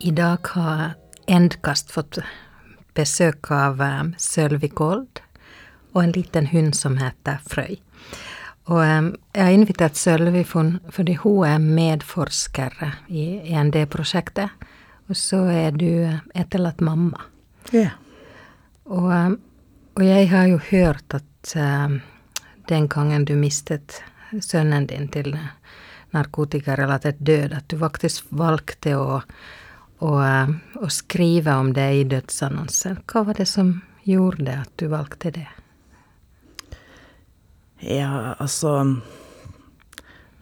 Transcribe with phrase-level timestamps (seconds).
[0.00, 0.94] I dag har
[1.26, 2.18] Endkast fått
[2.96, 5.20] besøk av eh, Sølvi Gold
[5.92, 7.76] og en liten hund som heter Frøy.
[8.68, 12.74] Og jeg har invitert Sølvi fordi hun er medforsker
[13.08, 14.66] i END-prosjektet.
[15.08, 15.88] Og så er du
[16.36, 17.22] etterlatt mamma.
[17.72, 17.94] Ja.
[18.84, 19.38] Og,
[19.96, 21.54] og jeg har jo hørt at
[22.68, 24.02] den gangen du mistet
[24.44, 25.32] sønnen din til
[26.12, 29.22] narkotikarelatert død, at du faktisk valgte å
[29.98, 33.02] å, eh, skrive om det i dødsannonsen.
[33.06, 35.48] Hva var det som gjorde at du valgte det?
[37.84, 38.72] Ja, altså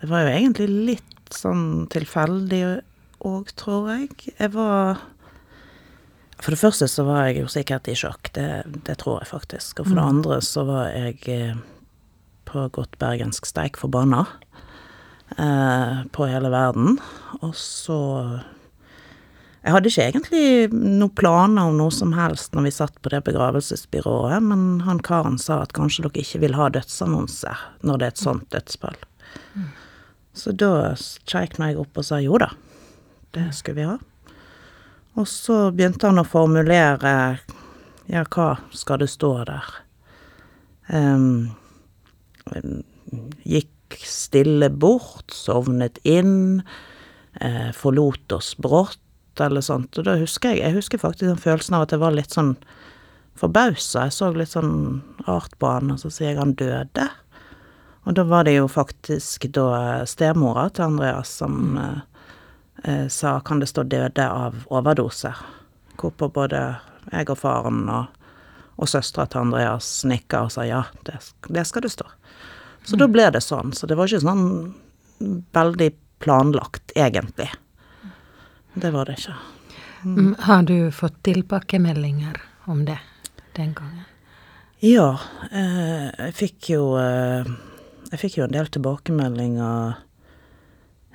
[0.01, 2.63] Det var jo egentlig litt sånn tilfeldig
[3.27, 4.11] òg, tror jeg.
[4.37, 5.03] Jeg var
[6.39, 8.49] For det første så var jeg jo sikkert i sjokk, det,
[8.87, 9.81] det tror jeg faktisk.
[9.81, 10.13] Og for det mm.
[10.15, 11.57] andre så var jeg eh,
[12.47, 14.27] på godt bergensk steik forbanna
[15.41, 17.01] eh, på hele verden.
[17.41, 17.99] Og så
[19.67, 23.19] jeg hadde ikke egentlig noen planer om noe som helst når vi satt på det
[23.27, 28.15] begravelsesbyrået, men han karen sa at kanskje dere ikke vil ha dødsannonser når det er
[28.15, 29.01] et sånt dødsfall.
[30.39, 30.95] Så da
[31.27, 32.53] kjeikna jeg opp og sa jo da,
[33.35, 33.97] det skulle vi ha.
[35.19, 37.15] Og så begynte han å formulere
[38.07, 39.73] ja, hva skal det stå der?
[40.95, 41.57] Um,
[43.43, 46.63] gikk stille bort, sovnet inn,
[47.41, 49.03] eh, forlot oss brått
[49.41, 49.99] eller sånt.
[49.99, 52.57] Og da husker jeg Jeg husker faktisk den følelsen av at jeg var litt sånn
[53.37, 54.07] forbausa.
[54.07, 57.09] Jeg så litt sånn rart på han, og så sier jeg han døde.
[58.07, 62.01] Og da var det jo faktisk da stemora til Andreas som mm.
[62.85, 65.33] eh, sa kan det stå døde av overdose.
[65.99, 66.61] Hvorpå både
[67.11, 68.07] jeg og faren og,
[68.79, 71.19] og søstera til Andreas nikka og sa ja, det,
[71.51, 72.07] det skal det stå.
[72.87, 73.01] Så mm.
[73.03, 73.75] da ble det sånn.
[73.75, 74.47] Så det var ikke sånn
[75.57, 75.91] veldig
[76.23, 77.51] planlagt, egentlig.
[78.77, 79.35] Det var det ikke.
[80.05, 80.17] Mm.
[80.19, 80.35] mm.
[80.39, 82.99] Har du fått tilbakemeldinger om det
[83.57, 84.05] den gangen?
[84.85, 85.19] Ja,
[85.51, 87.47] eh, jeg fikk jo eh,
[88.11, 89.95] Jeg fikk jo en del tilbakemeldinger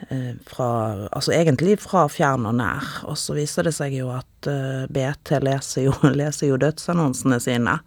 [0.10, 0.72] eh, fra
[1.12, 2.90] Altså egentlig fra fjern og nær.
[3.06, 4.50] Og så viser det seg jo at
[4.90, 7.78] BT leser jo, leser jo dødsannonsene sine.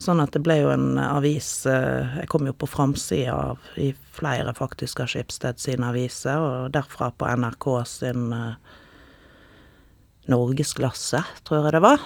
[0.00, 4.54] Sånn at det ble jo en avis Jeg kom jo på framsida av i flere
[4.56, 8.78] faktisk av Skipsted sine aviser, og derfra på NRK sin eh,
[10.28, 12.02] norgesklasse, tror jeg det var.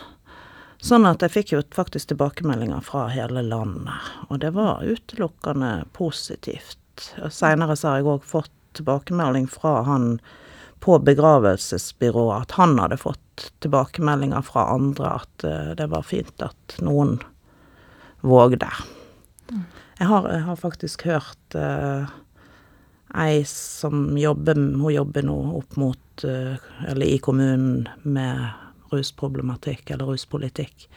[0.84, 7.08] Sånn at jeg fikk jo faktisk tilbakemeldinger fra hele landet, og det var utelukkende positivt.
[7.32, 10.18] Seinere så har jeg òg fått tilbakemelding fra han
[10.84, 16.76] på begravelsesbyrået at han hadde fått tilbakemeldinger fra andre at uh, det var fint at
[16.84, 17.16] noen
[18.20, 18.68] vågde.
[19.48, 19.64] Mm.
[20.02, 22.12] Jeg har, jeg har faktisk hørt uh,
[23.14, 26.56] ei som jobber Hun jobber nå opp mot eh,
[26.88, 28.48] Eller i kommunen med
[28.90, 30.88] rusproblematikk eller ruspolitikk.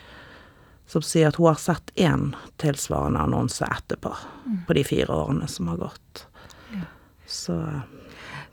[0.87, 4.11] Som sier at hun har sett én tilsvarende annonse etterpå.
[4.45, 4.59] Mm.
[4.67, 6.27] På de fire årene som har gått.
[6.73, 6.83] Ja.
[7.25, 7.55] Så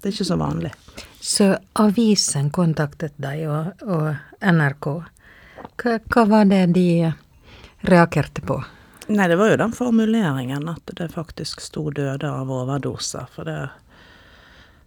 [0.00, 0.72] det er ikke så vanlig.
[1.20, 4.08] Så avisen kontaktet deg, og, og
[4.40, 4.88] NRK.
[5.80, 6.88] Hva, hva var det de
[7.84, 8.58] reagerte på?
[9.06, 13.26] Nei, det var jo den formuleringen at det faktisk sto døde av overdoser.
[13.34, 13.58] For det,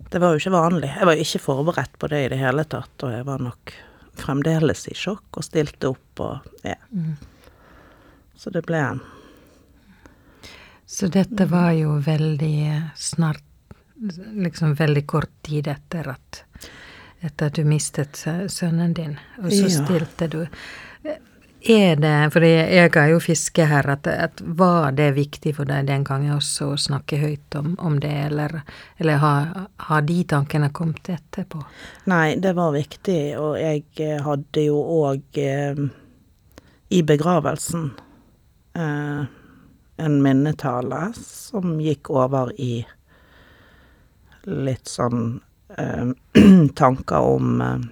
[0.09, 0.89] det var jo ikke vanlig.
[0.95, 3.75] Jeg var jo ikke forberedt på det i det hele tatt, og jeg var nok
[4.17, 6.77] fremdeles i sjokk og stilte opp og ja.
[6.89, 7.13] Mm.
[8.37, 9.03] Så det ble en
[10.85, 13.43] Så dette var jo veldig snart
[14.37, 16.43] Liksom veldig kort tid etter at
[17.25, 18.19] Etter at du mistet
[18.53, 20.43] sønnen din, og så stilte du
[21.69, 25.87] er det, for jeg er jo fisker her, at, at, var det viktig for deg
[25.89, 28.61] den gangen også å snakke høyt om, om det, eller,
[28.97, 29.53] eller har,
[29.89, 31.61] har, de tankene kommet etterpå?
[32.11, 35.83] Nei, det var viktig, og jeg eh, hadde jo òg eh,
[36.89, 37.89] i begravelsen
[38.77, 39.21] eh,
[39.97, 42.85] en minnetale som gikk over i
[44.47, 45.39] litt sånn
[45.77, 46.11] eh,
[46.81, 47.87] tanker om eh,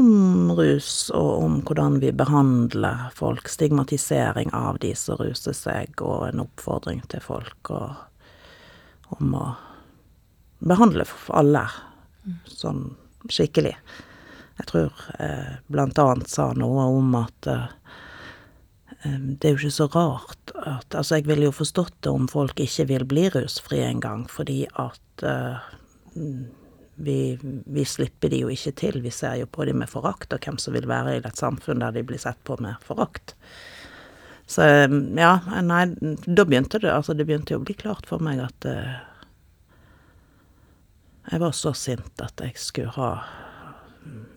[0.00, 3.48] om rus og om hvordan vi behandler folk.
[3.48, 9.46] Stigmatisering av de som ruser seg, og en oppfordring til folk og om å
[10.62, 11.04] behandle
[11.34, 11.66] alle
[12.48, 12.86] sånn
[13.28, 13.74] skikkelig.
[14.60, 17.68] Jeg tror eh, blant annet sa noe om at eh,
[19.02, 22.60] Det er jo ikke så rart at Altså, jeg ville jo forstått det om folk
[22.60, 25.64] ikke vil bli rusfrie engang, fordi at uh,
[26.94, 29.00] vi, vi, slipper de jo ikke til.
[29.04, 31.82] Vi ser jo på de med forakt, og hvem som vil være i et samfunn
[31.82, 33.34] der de blir sett på med forakt.
[34.46, 34.66] Så
[35.16, 35.32] ja,
[35.64, 35.84] nei,
[36.26, 38.98] da begynte det Altså, det begynte jo å bli klart for meg at uh,
[41.30, 43.12] jeg var så sint at jeg skulle ha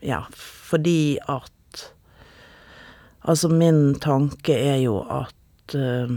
[0.05, 1.51] Ja, fordi at
[3.25, 6.13] Altså, min tanke er jo at uh,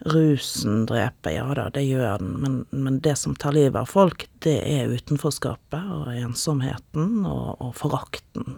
[0.00, 4.26] rusen dreper, ja da, det gjør den, men, men, det som tar livet av folk,
[4.44, 8.56] det er utenforskapet og ensomheten og, og forakten,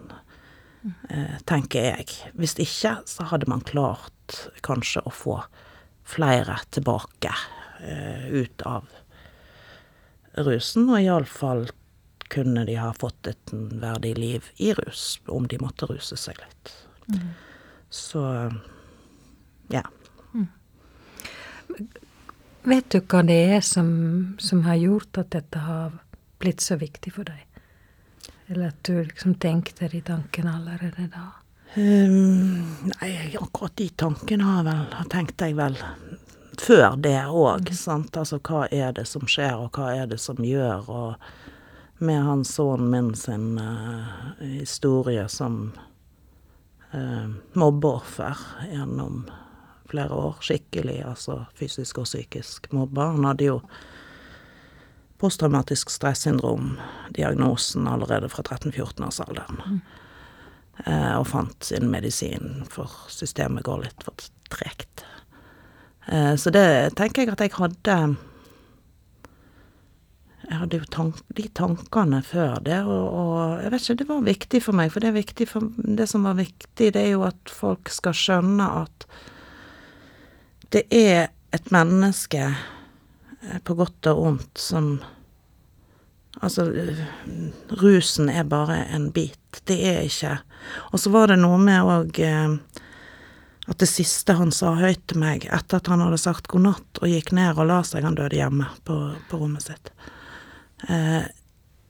[1.09, 2.07] eh, tenker jeg.
[2.39, 5.39] Hvis ikke, så hadde man klart kanskje å få
[6.07, 7.31] flere tilbake
[7.83, 8.87] eh, ut av
[10.47, 11.67] rusen, og iallfall
[12.33, 16.71] kunne de ha fått et verdig liv i rus, om de måtte ruse seg litt.
[17.11, 17.27] Mm.
[17.93, 18.23] Så
[19.69, 19.83] ja.
[22.63, 23.89] Vet du hva det er som,
[24.39, 25.97] som, har gjort at dette har
[26.39, 27.41] blitt så viktig for deg?
[28.47, 31.29] Eller at du liksom tenkte de tankene allerede da?
[31.75, 35.75] Um, nei, akkurat de tankene har, vel, har tenkt jeg vel
[36.61, 37.77] før det òg, mm.
[37.77, 38.17] sant.
[38.17, 42.43] Altså hva er det som skjer, og hva er det som gjør, og med han
[42.45, 45.71] sønnen min sin uh, historie som
[46.93, 47.27] uh,
[47.57, 49.23] mobbeoffer gjennom
[49.93, 53.11] flere år, skikkelig, altså fysisk og psykisk mobba.
[53.15, 53.59] Han hadde jo
[55.23, 56.73] posttraumatisk stressyndrom,
[57.15, 59.61] diagnosen allerede fra 13-14-årsalderen.
[59.63, 59.81] Mm.
[60.83, 65.05] Uh, og fant sin medisin, for systemet går litt for tregt.
[66.11, 67.97] Eh, så det tenker jeg at jeg hadde
[70.43, 74.25] Jeg hadde jo tank, de tankene før det, og, og, jeg vet ikke, det var
[74.25, 74.91] viktig for meg.
[74.91, 75.69] For det er for
[76.01, 79.07] Det som var viktig, det er jo at folk skal skjønne at
[80.73, 84.95] det er et menneske, eh, på godt og vondt, som
[86.41, 86.63] Altså,
[87.69, 89.61] rusen er bare en bit.
[89.69, 90.39] Det er ikke
[90.91, 92.19] Og så var det noe med òg
[93.67, 96.99] at det siste han sa høyt til meg etter at han hadde sagt god natt
[96.99, 98.97] og gikk ned og la seg, han døde hjemme på,
[99.29, 99.93] på rommet sitt,
[100.89, 101.23] eh,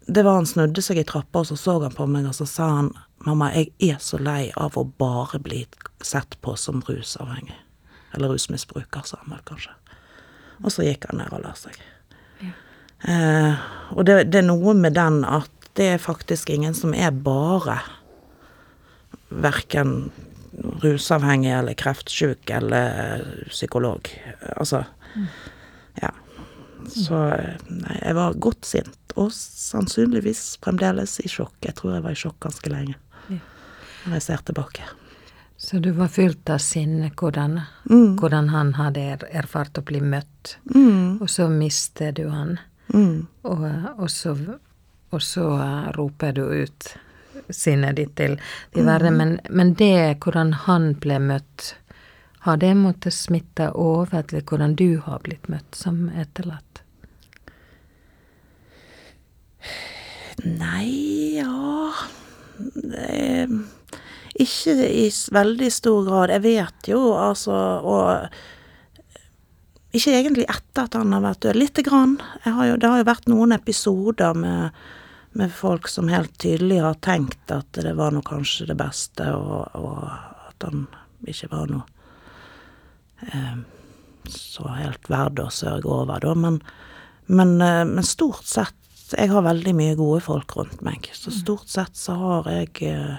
[0.06, 2.46] det var han snudde seg i trappa, og så så han på meg, og så
[2.50, 2.92] sa han
[3.24, 5.64] mamma, jeg er så lei av å bare bli
[6.04, 7.63] sett på som rusavhengig.
[8.14, 9.74] Eller rusmisbruker, sa han vel kanskje.
[10.64, 11.78] Og så gikk han ned og la seg.
[12.44, 12.54] Ja.
[13.10, 13.64] Eh,
[13.98, 17.80] og det, det er noe med den at det er faktisk ingen som er bare
[19.34, 20.12] verken
[20.84, 24.10] rusavhengig eller kreftsjuk eller psykolog.
[24.56, 24.84] Altså
[26.02, 26.10] Ja.
[26.90, 27.16] Så
[27.72, 31.56] nei, jeg var godt sint, og sannsynligvis fremdeles i sjokk.
[31.64, 32.98] Jeg tror jeg var i sjokk ganske lenge
[34.04, 34.84] når jeg ser tilbake.
[35.64, 37.54] Så du var fylt av sinne, hvordan,
[37.90, 38.18] mm.
[38.20, 41.22] hvordan han hadde erfart å bli møtt, mm.
[41.24, 42.58] og så mister du han,
[42.92, 43.22] mm.
[43.48, 43.62] og,
[43.94, 44.34] og, så,
[45.08, 45.46] og så
[45.96, 46.90] roper du ut
[47.48, 48.36] sinnet ditt til,
[48.76, 49.16] til verden.
[49.16, 49.22] Mm.
[49.22, 51.70] Men, men, det hvordan han ble møtt,
[52.44, 56.84] har det måttet smitte over til hvordan du har blitt møtt som etterlatt?
[60.44, 61.88] Nei, ja
[62.76, 63.48] det,
[64.42, 66.34] Ikke i veldig stor grad.
[66.34, 67.54] Jeg vet jo, altså
[67.86, 68.28] Og
[69.94, 71.60] ikke egentlig etter at han har vært død.
[71.60, 72.18] Lite grann.
[72.48, 74.74] Har jo, det har jo vært noen episoder med
[75.34, 79.66] med folk som helt tydelig har tenkt at det var nå kanskje det beste, og,
[79.74, 80.06] og,
[80.50, 80.86] at han
[81.30, 81.86] ikke var noe
[83.32, 83.56] eh,
[84.30, 86.36] så helt verd å sørge over, da.
[86.38, 86.60] Men,
[87.26, 88.78] men, eh, men, stort sett
[89.14, 91.38] Jeg har veldig mye gode folk rundt meg, så mm.
[91.42, 93.18] stort sett så har jeg eh,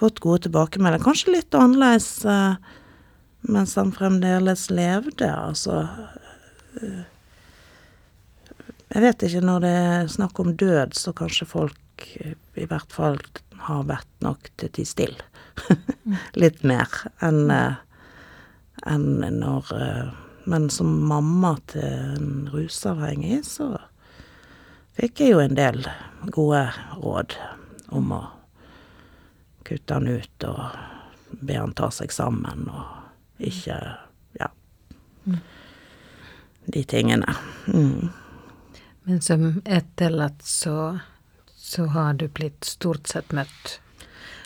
[0.00, 1.04] fått gode tilbakemeldinger.
[1.04, 2.56] Kanskje litt annerledes uh,
[3.40, 5.82] mens han fremdeles levde, altså.
[6.80, 7.02] Uh,
[8.90, 12.06] jeg vet ikke, når det er snakk om død, så kanskje folk
[12.58, 13.20] i hvert fall
[13.68, 15.28] har vært nok til å tie stille.
[16.42, 16.88] Litt mer
[17.22, 17.78] enn uh,
[18.88, 19.70] enn når
[20.48, 23.76] Men som mamma til en rusavhengig, så
[24.96, 25.84] fikk jeg jo en del
[26.32, 26.62] gode
[26.96, 27.36] råd
[27.92, 28.22] om å
[29.70, 30.64] kutte han ut og
[31.30, 33.76] be han ta seg sammen og ikke
[34.38, 34.48] Ja.
[35.24, 35.38] Mm.
[36.66, 37.34] De tingene.
[37.66, 38.10] Mm.
[39.02, 40.98] Men som etterlatt så,
[41.56, 43.80] så har du blitt stort sett møtt.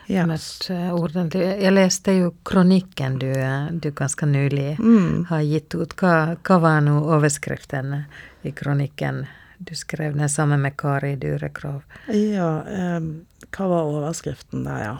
[0.07, 0.27] Yes.
[0.29, 1.47] møtt uh, ordentlig.
[1.65, 3.33] Jeg leste jo kronikken du,
[3.73, 5.25] du ganske nylig mm.
[5.33, 5.97] har gitt ut.
[6.01, 7.97] Hva, hva var nå overskriften
[8.45, 9.25] i kronikken?
[9.59, 11.83] Du skrev den sammen med Kari Durekrov.
[12.13, 12.61] Ja,
[12.97, 13.25] um,
[13.55, 14.97] hva var overskriften der, ja?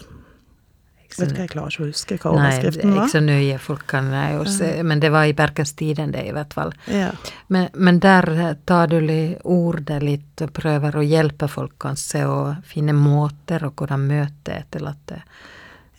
[1.15, 2.97] Vet du hva, jeg klarer ikke å huske hva Nei, overskriften var.
[2.97, 3.05] var.
[3.05, 3.59] ikke så nøye.
[3.63, 6.73] Folk kan jo se, men det var i Bergens Tidende, i hvert fall.
[6.91, 7.13] Ja.
[7.55, 8.99] Men, men der eh, tar du
[9.45, 15.21] ordet litt og prøver å hjelpe folk kanskje å finne måter og hvordan møte etterlatte.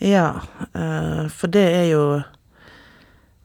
[0.03, 0.41] Ja,
[0.73, 2.05] eh, for det er jo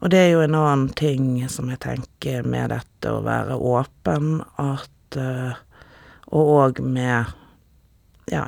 [0.00, 4.40] Og det er jo en annen ting som jeg tenker med dette å være åpen,
[4.56, 5.52] at eh,
[6.32, 7.36] Og òg med
[8.30, 8.44] Ja,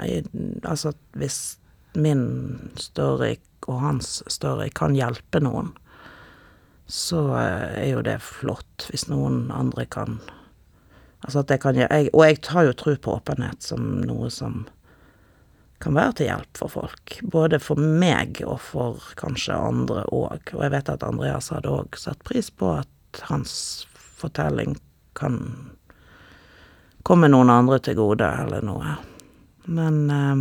[0.63, 1.59] altså hvis
[1.99, 3.37] min story
[3.67, 5.73] og hans story kan hjelpe noen,
[6.87, 10.21] så eh, er jo det flott hvis noen andre kan
[11.23, 14.65] Altså at det kan jeg, Og jeg har jo tro på åpenhet som noe som
[15.83, 17.15] kan være til hjelp for folk.
[17.23, 20.53] Både for meg og for kanskje andre òg.
[20.55, 23.55] Og jeg vet at Andreas hadde òg satt pris på at hans
[23.95, 24.77] fortelling
[25.19, 25.39] kan
[27.03, 28.95] komme noen andre til gode, eller noe.
[29.65, 30.37] Men eh,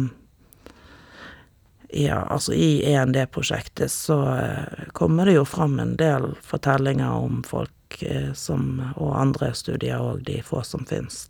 [2.03, 8.03] ja, altså i END-prosjektet så eh, kommer det jo fram en del fortellinger om folk
[8.03, 11.27] eh, som Og andre studier òg, de få som finnes.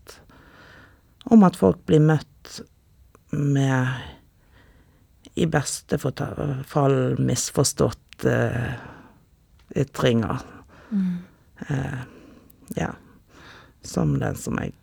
[1.26, 2.62] Om at folk blir møtt
[3.32, 3.88] med
[5.34, 8.74] i beste fall misforstått uh,
[9.76, 10.42] ytringer.
[11.68, 12.02] Eh,
[12.76, 12.92] ja.
[13.82, 14.74] Som den som jeg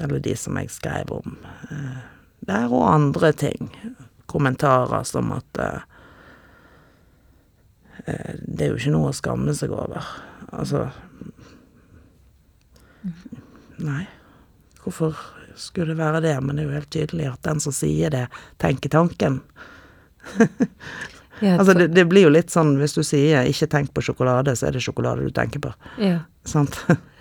[0.00, 1.36] Eller de som jeg skrev om.
[1.70, 2.00] Eh,
[2.48, 3.70] der og andre ting.
[4.26, 5.80] Kommentarer som at eh,
[8.04, 10.06] eh, Det er jo ikke noe å skamme seg over.
[10.52, 10.88] Altså
[13.78, 14.04] Nei.
[14.82, 15.14] Hvorfor
[15.58, 16.34] skulle det være det?
[16.42, 18.24] Men det er jo helt tydelig at den som sier det,
[18.62, 19.40] tenker tanken.
[20.38, 20.48] Ja,
[21.58, 24.66] Altså, det, det blir jo litt sånn hvis du sier 'ikke tenk på sjokolade', så
[24.66, 25.70] er det sjokolade du tenker på.
[26.02, 26.24] ja.
[26.44, 26.80] Sant?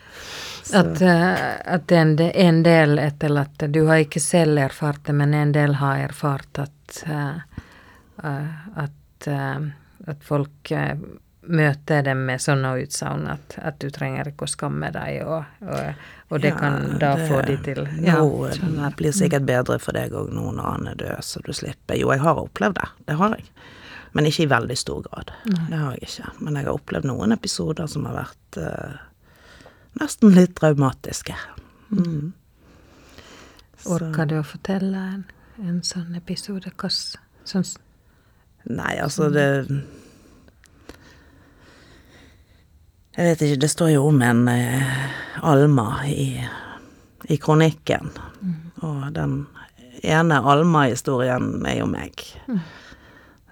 [0.74, 5.51] At, eh, at en, en del etterlatte Du har ikke selv erfart det, men en
[5.55, 7.38] del har erfart at eh,
[8.24, 8.50] eh,
[8.83, 9.27] at,
[10.07, 10.71] at folk
[11.47, 16.01] møter dem med sånne utsagn at, at du trenger ikke å skamme deg, og, og,
[16.33, 18.95] og det Ja, kan da det- få de til Ja, Nå skjønner.
[19.00, 22.12] blir sikkert bedre for deg òg nå når han er død, så du slipper Jo,
[22.12, 22.89] jeg har opplevd det.
[23.07, 23.45] Det har jeg.
[24.13, 25.31] Men ikke i veldig stor grad.
[25.45, 26.31] Det har jeg ikke.
[26.41, 28.97] Men jeg har opplevd noen episoder som har vært eh,
[29.99, 31.35] nesten litt traumatiske.
[31.91, 32.33] Mm.
[33.87, 35.25] Orker du å fortelle en,
[35.63, 36.73] en sånn episode?
[36.75, 37.67] Hva sånn
[38.67, 39.45] Nei, altså det
[43.15, 45.05] Jeg vet ikke, det står jo om en eh,
[45.47, 46.35] Alma i,
[47.33, 48.11] i kronikken.
[48.85, 49.39] Og den
[50.05, 52.21] ene Alma-historien er jo meg.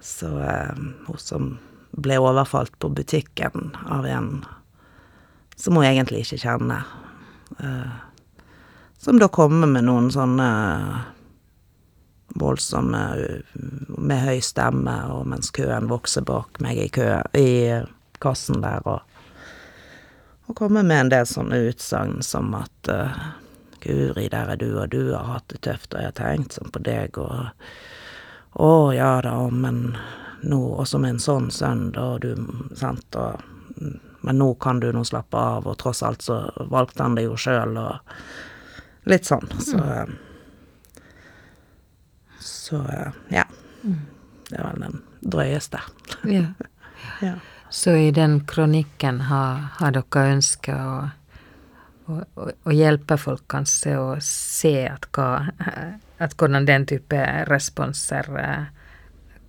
[0.06, 1.56] Så eh, hun som
[1.98, 4.30] ble overfalt på butikken av en
[5.56, 6.88] som hun egentlig ikke kjenner.
[7.60, 7.96] Eh,
[8.98, 10.50] som da kommer med noen sånne
[12.36, 13.02] voldsomme
[13.88, 17.50] med høy stemme, og mens køen vokser bak meg i kø i
[18.24, 19.00] kassen der, og,
[20.50, 23.20] og kommer med en del sånne utsagn som at uh,
[23.86, 26.74] Guri, der er du, og du har hatt det tøft, og jeg har tenkt sånn
[26.74, 27.52] på deg, og
[28.56, 29.98] Å ja da, men
[30.48, 32.40] nå også med en sånn sønn, da, du
[32.80, 33.42] Sant, og
[34.26, 36.40] Men nå kan du nå slappe av, og tross alt så
[36.72, 40.16] valgte han det jo sjøl, og litt sånn, så mm.
[42.42, 42.82] så
[43.30, 43.46] ja.
[44.50, 45.84] Det var den drøyeste.
[46.30, 46.48] ja.
[47.22, 47.36] Ja.
[47.70, 50.96] Så i den kronikken har, har dere ønska å,
[52.08, 52.20] å,
[52.64, 55.52] å, hjelpe folk kanskje å se at, hva,
[56.18, 58.64] at hvordan den type responser eh,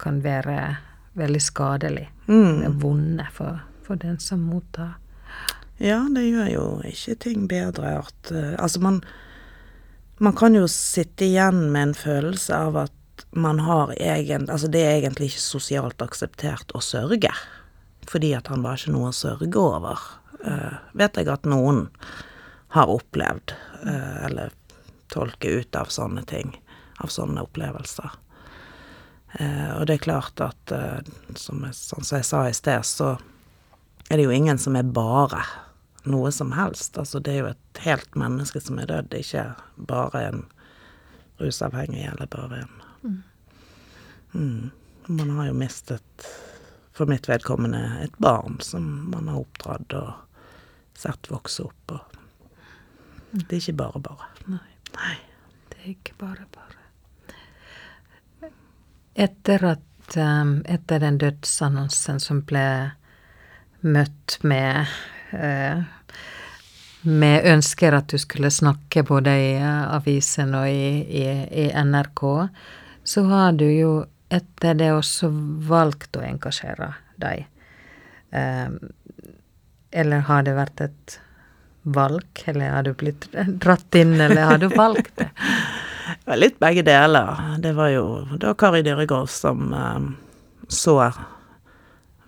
[0.03, 0.59] kan være
[1.17, 2.09] veldig skadelig.
[2.27, 2.81] Mm.
[2.83, 4.99] Vonde for, for den som mottar.
[5.79, 9.03] ja, det gjør jo ikke ting bedre at eh, Altså, man
[10.19, 12.93] Man kan jo sitte igjen med en følelse av at
[13.37, 17.33] man har egen Altså, det er egentlig ikke sosialt akseptert å sørge.
[18.09, 20.01] Fordi at han var ikke noe å sørge over.
[20.47, 21.87] Uh, vet jeg at noen
[22.77, 23.55] har opplevd,
[23.87, 24.53] uh, eller
[25.13, 26.55] tolke ut av sånne ting.
[27.03, 28.15] Av sånne opplevelser.
[29.41, 30.77] Uh, og det er klart at,
[31.37, 33.17] som jeg, sånn som jeg sa i sted, så
[34.09, 35.43] er det jo ingen som er bare
[36.07, 36.99] noe som helst.
[36.99, 39.47] Altså, det er jo et helt menneske som er dødd, ikke
[39.91, 40.45] bare en
[41.41, 43.23] rusavhengig eller bare en
[44.33, 44.71] mm.
[45.07, 46.27] Man har jo mistet,
[46.93, 48.83] for mitt vedkommende, et barn som
[49.13, 50.11] man har oppdratt og
[50.99, 51.93] sett vokse opp.
[51.95, 52.17] Og
[53.31, 54.31] det er ikke bare bare.
[54.51, 55.15] Nei, Nei.
[55.71, 58.51] det er ikke bare bare.
[59.15, 62.67] Etter at um, Etter den dødsannonsen som ble
[63.87, 64.91] møtt med
[65.37, 65.85] eh,
[67.07, 71.27] med ønsker at du skulle snakke både i eh, avisen og i, i,
[71.65, 72.23] i NRK,
[73.07, 73.93] så har du jo
[74.33, 75.31] etter det også
[75.69, 76.91] valgt å engasjere
[77.23, 77.47] deg?
[78.35, 78.75] Eh,
[79.97, 81.19] eller har det vært et
[81.87, 83.29] valg, eller har du blitt
[83.63, 85.31] dratt inn, eller har du valgt det?
[86.07, 87.39] Det var litt begge deler.
[87.59, 88.03] Det var jo
[88.39, 89.73] da Kari Dyregrov som
[90.71, 90.95] så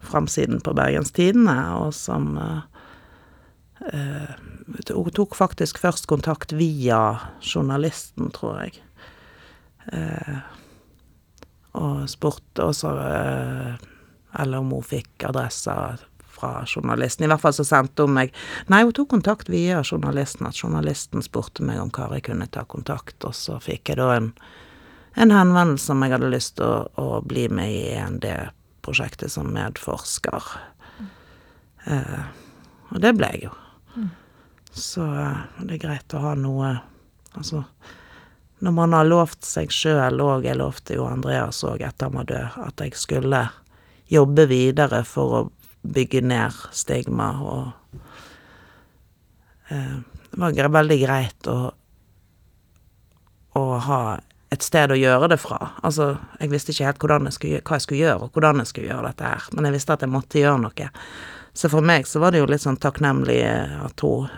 [0.00, 2.61] framsiden på Bergens Tidende, og som eh,
[3.93, 4.37] eh,
[4.95, 8.83] Hun tok faktisk først kontakt via journalisten, tror jeg.
[9.93, 10.38] Eh,
[11.78, 12.90] og spurte også
[14.38, 15.97] Eller om hun fikk adressa
[16.38, 17.25] fra journalisten.
[17.25, 18.35] I hvert fall så sendte hun meg
[18.67, 20.47] Nei, hun tok kontakt via journalisten.
[20.47, 24.31] At journalisten spurte meg om Kari kunne ta kontakt, og så fikk jeg da en,
[25.17, 27.83] en henvendelse om jeg hadde lyst til å, å bli med i
[28.88, 30.42] END-prosjektet som medforsker.
[31.85, 32.25] Eh,
[32.90, 33.54] og det ble jeg jo.
[34.73, 36.78] Så eh, det er greit å ha noe
[37.37, 37.61] Altså
[38.59, 42.25] når man har lovt seg sjøl, og jeg lovte jo Andreas òg etter han var
[42.26, 43.42] død, at jeg skulle
[44.11, 45.42] jobbe videre for å
[45.87, 47.68] bygge ned stigma og
[49.71, 50.00] eh,
[50.33, 51.59] Det var veldig greit å
[53.59, 54.00] å ha
[54.55, 55.59] et sted å gjøre det fra.
[55.85, 58.93] Altså, jeg visste ikke helt jeg skulle, hva jeg skulle gjøre, og hvordan jeg skulle
[58.93, 60.90] gjøre dette her, men jeg visste at jeg måtte gjøre noe.
[61.52, 64.28] Så for meg så var det jo litt sånn takknemlig eh, at hun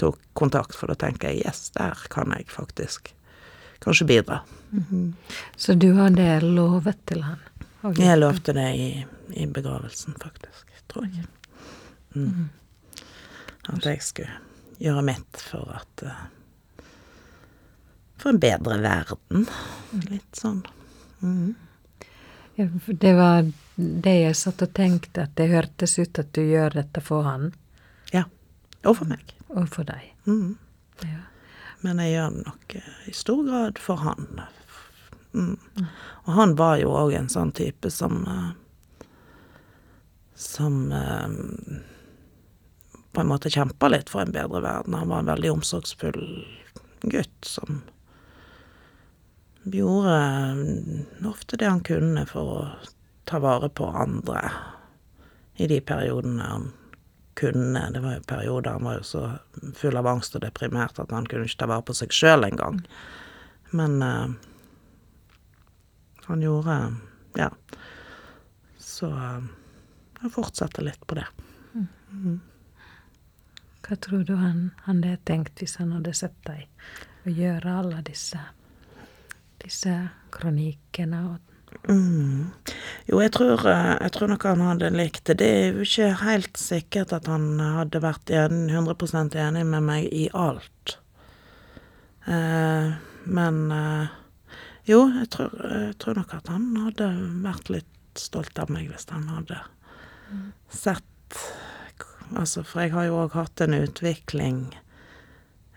[0.00, 3.12] tok kontakt, for da tenker jeg yes, der kan jeg faktisk
[3.84, 4.40] kanskje bidra.
[5.56, 7.42] Så du hadde lovet til han?
[7.96, 8.88] Jeg lovte det i,
[9.38, 11.26] i begravelsen, faktisk, tror jeg.
[12.16, 12.48] Mm.
[13.72, 14.40] At jeg skulle
[14.82, 16.24] gjøre mitt for at eh,
[18.16, 19.46] For en bedre verden.
[20.10, 20.62] Litt sånn.
[21.22, 21.54] Mm.
[22.56, 26.78] Ja, Det var det jeg satt og tenkte, at det hørtes ut at du gjør
[26.78, 27.50] dette for han
[28.12, 28.24] Ja.
[28.84, 29.34] Og for meg.
[29.48, 30.12] og for deg.
[30.26, 30.56] Mm.
[31.04, 31.20] Ja.
[31.82, 34.40] Men jeg gjør det nok eh, i stor grad for han.
[35.34, 35.58] Mm.
[36.24, 38.52] Og han var jo òg en sånn type som eh,
[40.36, 41.28] Som eh,
[43.12, 44.94] på en måte kjempa litt for en bedre verden.
[44.94, 46.44] Han var en veldig omsorgsfull
[47.02, 47.82] gutt som
[49.72, 52.64] gjorde eh, ofte det han kunne for å
[53.26, 54.42] ta vare på andre
[55.56, 56.68] i de periodene han
[57.36, 57.90] kunne.
[57.92, 59.22] Det var jo perioder han var jo så
[59.74, 62.80] full av angst og deprimert at han kunne ikke ta vare på seg sjøl engang.
[63.76, 64.30] Men uh,
[66.28, 66.78] han gjorde
[67.36, 67.50] Ja.
[68.78, 69.42] Så uh,
[70.22, 71.26] jeg fortsetter litt på det.
[73.86, 76.64] Hva tror du han han hadde tenkt hvis han hadde sett deg
[77.26, 78.40] og gjøre alle disse
[79.64, 79.98] disse
[80.34, 81.42] kronikkene og
[81.88, 82.52] Mm.
[83.06, 85.38] Jo, jeg tror, eh, jeg tror nok han hadde likt det.
[85.38, 90.26] Det er jo ikke helt sikkert at han hadde vært 100% enig med meg i
[90.34, 90.96] alt.
[92.26, 92.94] Eh,
[93.26, 94.14] men eh,
[94.86, 97.10] jo, jeg tror, jeg tror nok at han hadde
[97.44, 99.60] vært litt stolt av meg hvis han hadde
[100.72, 101.04] sett
[102.34, 104.56] Altså, for jeg har jo òg hatt en utvikling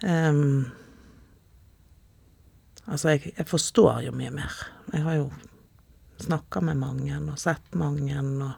[0.02, 0.72] em,
[2.89, 4.56] Altså, jeg, jeg forstår jo mye mer.
[4.93, 5.30] Jeg har jo
[6.19, 8.49] snakka med mange og sett mange og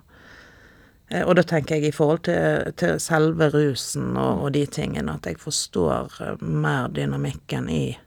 [1.07, 5.17] eh, Og da tenker jeg i forhold til, til selve rusen og, og de tingene,
[5.17, 7.97] at jeg forstår eh, mer dynamikken i,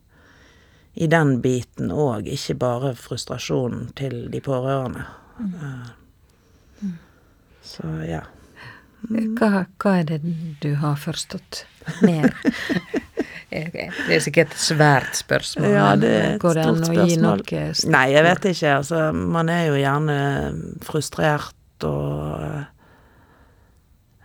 [0.94, 5.04] i den biten òg, ikke bare frustrasjonen til de pårørende.
[5.38, 6.96] Mm.
[7.64, 8.24] Så ja.
[9.08, 10.20] hva, hva er det
[10.62, 11.64] du har forstått
[12.02, 12.32] mer?
[13.54, 15.70] det er sikkert et svært spørsmål.
[15.70, 17.66] Ja, det er et går det an å gi noe?
[17.94, 18.72] Nei, jeg vet ikke.
[18.80, 20.16] Altså, man er jo gjerne
[20.82, 22.32] frustrert og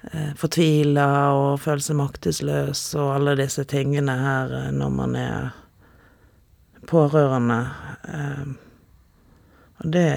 [0.09, 5.51] eh, fortvila og føler seg maktesløs og alle disse tingene her eh, når man er
[6.89, 7.59] pårørende.
[8.09, 8.43] Eh,
[9.79, 10.07] og det,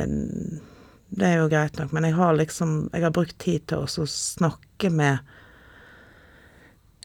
[1.12, 4.09] det er jo greit nok, men jeg har liksom Jeg har brukt tid til å
[4.09, 5.20] snakke med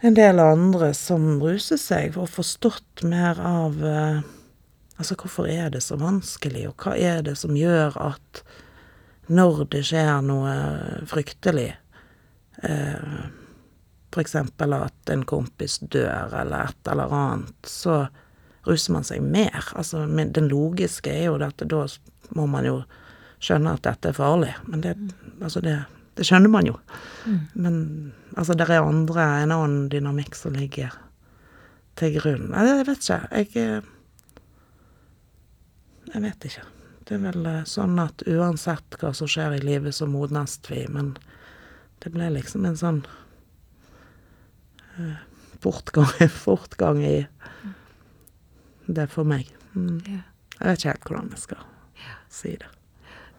[0.01, 4.25] en del andre som ruser seg, og forstått mer av eh,
[4.97, 8.39] Altså, hvorfor er det så vanskelig, og hva er det som gjør at
[9.29, 10.55] når det skjer noe
[11.05, 11.67] fryktelig,
[12.65, 13.19] eh,
[14.17, 18.07] eksempel at en kompis dør eller et eller annet, så
[18.67, 19.69] ruser man seg mer.
[19.77, 21.83] Altså, den logiske er jo at da
[22.35, 22.79] må man jo
[23.37, 24.53] skjønne at dette er farlig.
[24.65, 24.95] Men det,
[25.41, 25.77] altså det,
[26.17, 26.75] det skjønner man jo.
[27.53, 27.77] Men
[28.37, 30.95] altså, det er andre, en annen dynamikk som ligger
[31.97, 32.51] til grunn.
[32.53, 33.21] Jeg vet ikke.
[33.33, 33.93] Jeg eh,
[36.13, 36.65] Jeg vet ikke.
[37.07, 40.85] Det er vel eh, sånn at uansett hva som skjer i livet, så modnes vi,
[40.91, 41.15] men
[42.03, 43.01] det ble liksom en sånn
[44.97, 45.17] uh,
[45.63, 46.11] fortgang,
[46.45, 47.17] fortgang i
[48.87, 49.49] det for meg.
[49.73, 50.01] Mm.
[50.07, 50.23] Ja.
[50.57, 51.65] Jeg vet ikke helt hvordan jeg skal
[52.33, 52.69] si det.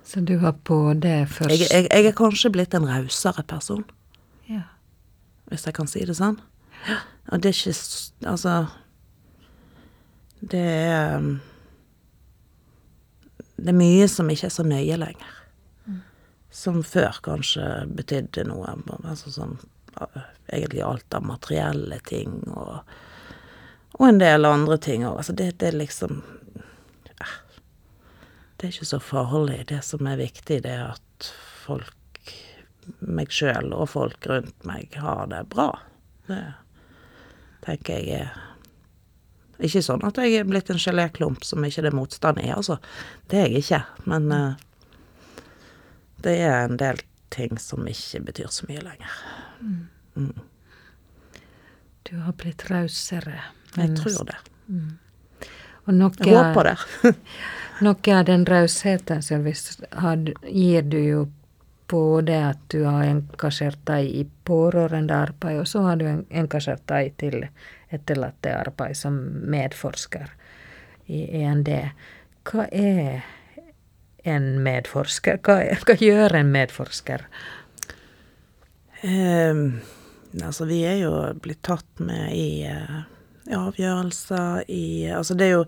[0.09, 1.53] Så du var på det først?
[1.53, 3.85] Jeg, jeg, jeg er kanskje blitt en rausere person,
[4.49, 4.65] Ja.
[5.49, 6.39] Hvis jeg kan si det sånn.
[7.29, 8.53] Og det er ikke Altså
[10.41, 11.41] Det er um,
[13.57, 15.35] Det er mye som ikke er så nøye lenger.
[16.55, 17.67] Som før kanskje
[17.99, 18.77] betydde noe.
[19.03, 19.59] Altså sånn
[19.99, 22.79] uh, Egentlig alt av materielle ting og
[23.99, 25.19] Og en del andre ting òg.
[25.19, 26.21] Altså det, det er liksom
[26.55, 27.37] eh,
[28.57, 29.65] Det er ikke så farlig.
[29.73, 31.33] Det som er viktig, det er at
[31.65, 31.98] folk
[33.01, 35.71] meg sjøl og folk rundt meg har det bra.
[36.29, 36.43] Det
[37.65, 38.45] tenker jeg er
[39.59, 42.77] Ikke sånn at jeg er blitt en geléklump som ikke det motstand er, altså.
[43.27, 43.81] Det er jeg ikke.
[44.07, 44.53] Men uh,
[46.23, 47.01] det er en del
[47.35, 49.17] ting som ikke betyr så mye lenger.
[52.07, 53.41] Du har blitt rausere.
[53.75, 54.39] Jeg tror det.
[55.89, 57.13] Og noe, Jeg håper det.
[57.85, 59.47] noe av den rausheten som
[60.03, 61.27] har, gir du jo
[61.89, 67.41] både at du har engasjert deg i pårørendearbeid, og så har du engasjert deg til
[67.95, 69.17] etterlattearbeid som
[69.49, 70.31] medforsker
[71.09, 71.71] i END.
[72.49, 73.25] Hva er
[74.29, 75.41] en medforsker?
[75.45, 77.25] Hva, hva gjør en medforsker?
[79.03, 79.81] Um,
[80.43, 82.99] altså, vi er jo blitt tatt med i, eh,
[83.49, 85.65] i avgjørelser i Altså, det er jo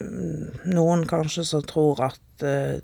[0.00, 2.80] mm, noen kanskje som tror at eh,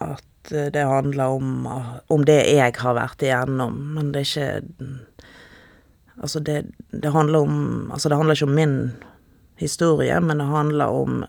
[0.00, 4.30] at eh, det handler om, ah, om det jeg har vært igjennom, men det er
[4.30, 4.98] ikke mm,
[6.20, 8.74] Altså, det, det handler om Altså, det handler ikke om min
[9.56, 11.22] historie, men det handler om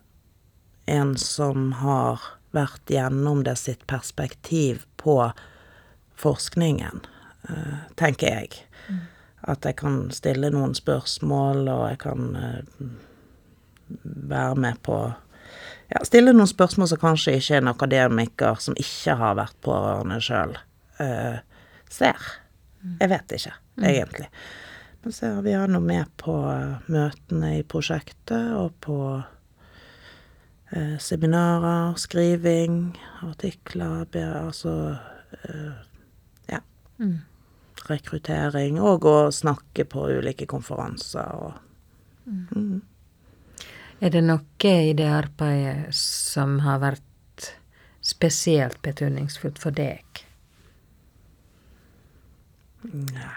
[0.91, 2.19] en som har
[2.51, 5.15] vært gjennom det sitt perspektiv på
[6.19, 7.05] forskningen,
[7.49, 8.62] eh, tenker jeg.
[9.41, 12.86] At jeg kan stille noen spørsmål, og jeg kan eh,
[14.03, 14.99] være med på
[15.91, 20.58] ja, Stille noen spørsmål som kanskje ikke en akademiker som ikke har vært pårørende sjøl,
[21.91, 22.27] ser.
[22.99, 24.30] Jeg vet ikke, egentlig.
[25.01, 28.97] Men så vi har noe med på eh, møtene i prosjektet, og på
[30.69, 32.93] eh, seminarer, skriving,
[33.25, 34.06] artikler,
[34.43, 34.75] altså
[35.41, 35.73] eh,
[36.54, 36.62] ja.
[37.89, 41.58] Rekruttering, og å snakke på ulike konferanser og
[42.30, 42.77] mm.
[44.01, 47.49] Er det noe i det arbeidet som har vært
[48.01, 50.23] spesielt betydningsfullt for deg?
[52.89, 53.29] Nja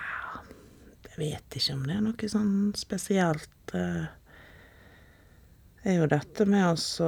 [1.05, 3.53] Jeg vet ikke om det er noe sånn spesielt.
[3.71, 4.09] Det
[5.85, 7.07] er jo dette med også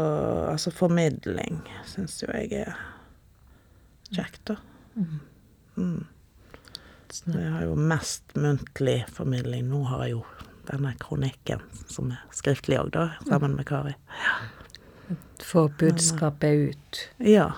[0.52, 2.76] Altså formidling syns jo jeg er
[4.12, 4.60] kjekt, da.
[4.94, 5.18] Mm.
[5.76, 6.04] Mm.
[7.32, 9.66] jeg har jo mest muntlig formidling.
[9.72, 10.22] Nå har jeg jo
[10.70, 13.94] denne kronikken som er skriftlig òg, da, sammen med Kari.
[15.42, 17.02] Få budskapet ut?
[17.18, 17.52] Ja.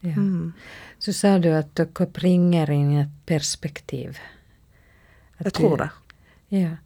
[0.00, 0.16] Ja.
[0.16, 0.52] Mm.
[0.98, 4.18] Så sa du at dere bringer inn et perspektiv.
[5.38, 5.90] At Jeg tror du- det.
[6.60, 6.76] Ja.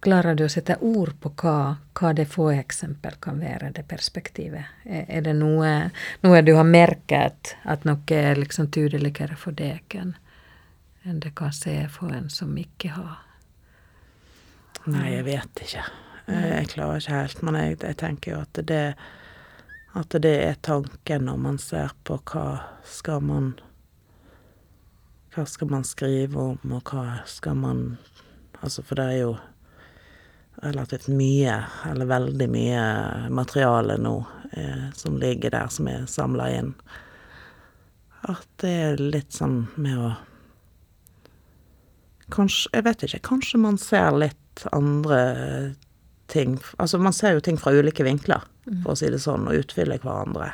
[0.00, 4.64] Klarer du å sette ord på hva, hva det få eksempel kan være, det perspektivet?
[4.84, 5.90] Er det noe,
[6.22, 9.80] noe du har merket at noe er liksom tydeligere for deg
[11.04, 13.20] enn det kanskje er for en som ikke har?
[14.84, 15.84] Nei, jeg vet ikke.
[16.26, 18.84] Jeg, jeg klarer ikke helt, men jeg, jeg tenker jo at det
[19.94, 22.46] At det er tanken når man ser på hva
[22.88, 23.52] skal man
[25.34, 27.84] Hva skal man skrive om, og hva skal man
[28.62, 29.34] Altså, for det er jo
[30.62, 31.58] relativt mye,
[31.90, 32.84] eller veldig mye,
[33.28, 34.14] materiale nå
[34.52, 36.70] eh, som ligger der, som er samla inn.
[38.24, 40.14] At det er litt sånn med å
[42.32, 43.18] Kanskje Jeg vet ikke.
[43.28, 45.74] Kanskje man ser litt andre
[46.26, 48.40] ting Altså, man ser jo ting fra ulike vinkler,
[48.82, 50.52] for å si det sånn, og utfyller hverandre,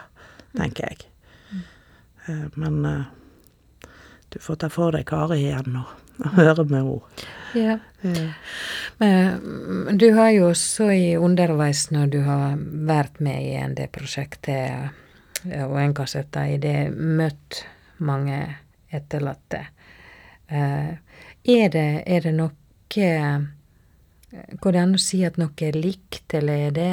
[0.59, 1.07] tenker jeg.
[2.27, 3.05] Eh, Men eh,
[4.31, 5.93] du får ta for deg Kari igjen og,
[6.25, 7.29] og høre med henne.
[7.55, 7.77] Ja.
[8.99, 12.59] Men mm, du har jo også i underveis når du har
[12.91, 14.91] vært med i ND-prosjektet
[15.47, 17.65] eh, og engasjert deg i det, møtt
[17.99, 18.43] mange
[18.95, 19.65] etterlatte.
[20.51, 20.93] Eh,
[21.45, 22.57] Er det, er det noe
[22.91, 26.93] Går det an å si at noe er likt, eller er det,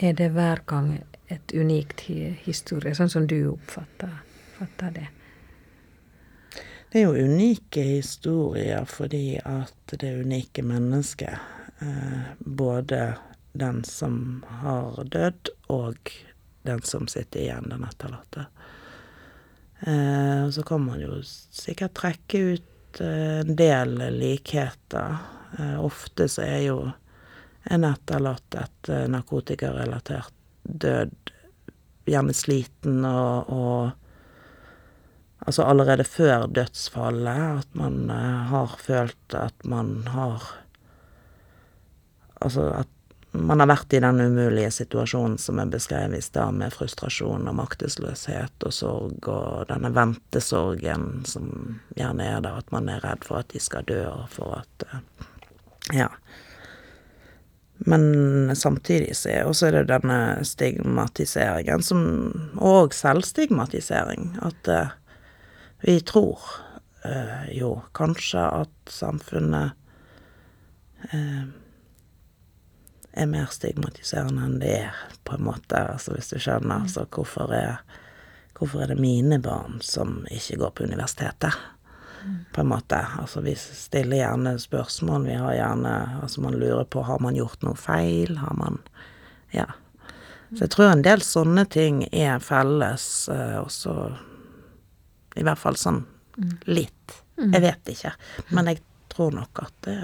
[0.00, 0.90] er det hver gang
[1.32, 2.06] et unikt
[2.44, 4.12] historie, sånn som du oppfatter,
[4.54, 5.06] oppfatter det?
[6.92, 11.40] Det er jo unike historier fordi at det er unike mennesker.
[11.84, 13.16] Eh, både
[13.52, 16.12] den som har dødd, og
[16.62, 18.46] den som sitter igjen, den etterlatte.
[19.80, 25.16] Eh, så kan man jo sikkert trekke ut eh, en del likheter.
[25.58, 26.78] Eh, ofte så er jo
[27.70, 31.14] en etterlatt etter narkotikarelatert død,
[32.06, 34.02] gjerne sliten og, og
[35.46, 38.08] Altså allerede før dødsfallet, at man
[38.50, 40.42] har følt at man har
[42.42, 42.95] Altså at
[43.36, 47.58] man har vært i den umulige situasjonen som er beskrevet i stad, med frustrasjon og
[47.58, 53.42] maktesløshet og sorg, og denne ventesorgen som gjerne er der, at man er redd for
[53.42, 54.88] at de skal dø, og for at
[55.94, 56.08] Ja.
[57.78, 62.00] Men samtidig så er også det denne stigmatiseringen som
[62.56, 64.38] Og selvstigmatisering.
[64.42, 64.70] At
[65.84, 66.40] vi tror
[67.52, 69.76] jo kanskje at samfunnet
[73.16, 76.84] er mer stigmatiserende enn det er, på en måte, altså hvis du skjønner.
[76.86, 77.80] Altså hvorfor er
[78.56, 81.56] hvorfor er det mine barn som ikke går på universitetet?
[82.52, 82.98] På en måte.
[83.20, 87.62] Altså vi stiller gjerne spørsmål, vi har gjerne Altså man lurer på har man gjort
[87.62, 88.80] noe feil, har man
[89.52, 89.66] Ja.
[90.50, 94.16] Så jeg tror en del sånne ting er felles, eh, også
[95.36, 96.04] I hvert fall sånn
[96.66, 97.22] litt.
[97.36, 98.12] Jeg vet ikke,
[98.54, 98.80] men jeg
[99.12, 99.98] tror nok at det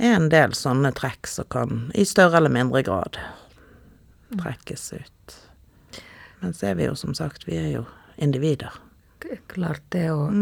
[0.00, 3.18] er en del sånne trekk som kan, i større eller mindre grad,
[4.40, 5.38] trekkes ut.
[6.40, 7.84] Men så er vi jo som sagt, vi er jo
[8.16, 8.72] individer.
[9.52, 10.32] Klart det, og,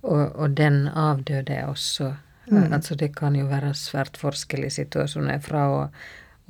[0.00, 2.14] og, og den avdøde er også
[2.52, 5.76] Altså det kan jo være svært forskjellige situasjoner fra å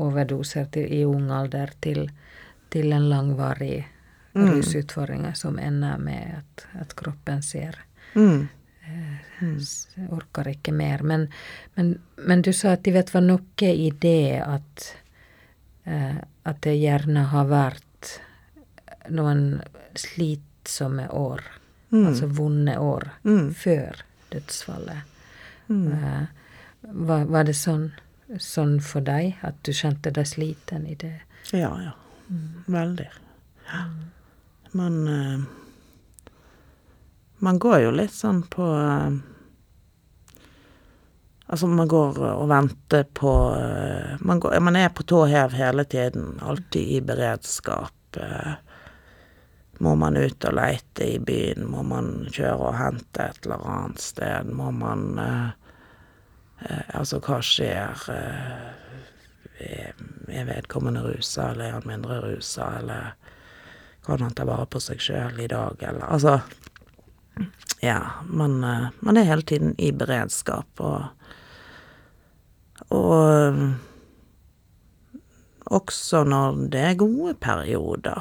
[0.01, 2.07] overdose til, i ung alder til,
[2.73, 3.85] til en langvarig
[4.33, 7.77] rusutfordring som ender med at, at kroppen ser
[8.15, 8.49] Mm.
[10.13, 11.03] Orker ikke mer.
[11.03, 11.29] Men,
[11.75, 14.87] men, men du sa at det vet var noe i det at
[15.85, 18.13] eh, at det gjerne har vært
[19.15, 19.63] noen
[19.99, 21.43] slitsomme år,
[21.95, 23.09] altså vonde år,
[23.55, 24.03] før
[24.33, 25.11] dødsfallet.
[25.71, 26.23] Eh,
[26.83, 27.91] var, var det sånn,
[28.43, 31.15] sånn for deg, at du kjente deg sliten i det?
[31.55, 31.95] Ja, ja.
[32.67, 33.09] Veldig.
[33.69, 33.83] Ja.
[34.73, 35.03] Man
[37.43, 38.65] Man går jo litt sånn på
[41.53, 43.33] Altså, man går og venter på
[44.25, 48.17] man, går, man er på tå hev hele tiden, alltid i beredskap.
[49.85, 54.01] Må man ut og leite i byen, må man kjøre og hente et eller annet
[54.01, 55.21] sted, må man
[56.95, 58.05] Altså, hva skjer?
[59.63, 63.13] Er vedkommende rusa, eller er han mindre rusa, eller
[64.07, 66.39] kan han ta vare på seg sjøl i dag, eller Altså,
[67.83, 71.11] ja, man man er hele tiden i beredskap, og
[72.93, 73.59] og
[75.73, 78.21] også når det er gode perioder,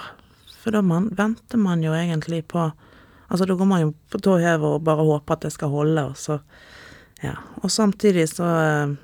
[0.61, 2.71] for da man venter man jo egentlig på
[3.31, 6.03] Altså, da går man jo på tå hev og bare håper at det skal holde,
[6.03, 6.39] og så
[7.23, 7.35] Ja.
[7.63, 8.97] Og samtidig så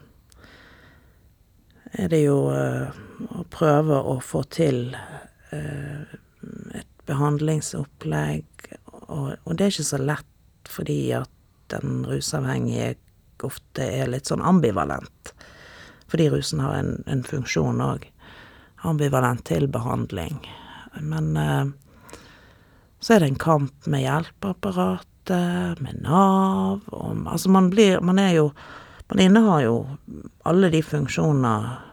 [1.93, 4.97] er det jo å prøve å få til
[5.53, 8.45] et behandlingsopplegg,
[9.07, 11.29] og og det er ikke så lett fordi at
[11.71, 12.95] den rusavhengige
[13.43, 15.33] ofte er litt sånn ambivalent.
[16.07, 18.07] Fordi rusen har en en funksjon òg.
[18.87, 20.39] Ambivalent til behandling.
[21.01, 21.35] Men
[22.99, 28.31] så er det en kamp med hjelpeapparatet, med Nav, om, Altså, man blir Man er
[28.31, 28.51] jo
[29.09, 29.87] Man innehar jo
[30.43, 31.87] alle de funksjoner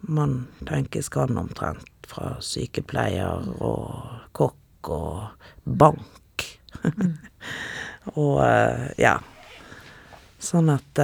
[0.00, 6.44] man tenkes kan omtrent, fra sykepleier og kokk og bank.
[8.14, 8.38] Og,
[8.96, 9.16] ja.
[10.38, 11.02] Sånn at